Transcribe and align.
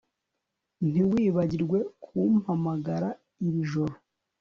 Ntiwibagirwe 0.89 1.77
kumpamagara 2.03 3.09
iri 3.45 3.61
joro 3.71 3.95